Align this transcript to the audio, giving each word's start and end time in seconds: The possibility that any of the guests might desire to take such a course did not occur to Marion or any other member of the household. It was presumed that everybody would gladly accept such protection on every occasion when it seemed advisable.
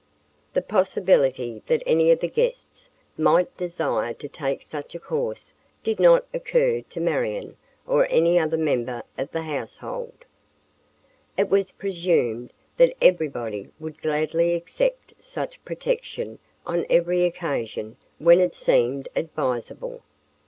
The 0.53 0.63
possibility 0.63 1.61
that 1.67 1.83
any 1.85 2.09
of 2.09 2.21
the 2.21 2.27
guests 2.27 2.89
might 3.19 3.55
desire 3.55 4.15
to 4.15 4.27
take 4.27 4.63
such 4.63 4.95
a 4.95 4.99
course 4.99 5.53
did 5.83 5.99
not 5.99 6.25
occur 6.33 6.81
to 6.81 6.99
Marion 6.99 7.55
or 7.85 8.07
any 8.09 8.39
other 8.39 8.57
member 8.57 9.03
of 9.15 9.29
the 9.31 9.43
household. 9.43 10.25
It 11.37 11.49
was 11.49 11.69
presumed 11.73 12.51
that 12.77 12.95
everybody 12.99 13.69
would 13.79 14.01
gladly 14.01 14.55
accept 14.55 15.13
such 15.19 15.63
protection 15.63 16.39
on 16.65 16.87
every 16.89 17.23
occasion 17.23 17.97
when 18.17 18.39
it 18.39 18.55
seemed 18.55 19.07
advisable. 19.15 20.01